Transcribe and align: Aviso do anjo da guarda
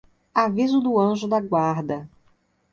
Aviso 0.43 0.79
do 0.85 0.99
anjo 0.99 1.27
da 1.27 1.39
guarda 1.39 2.09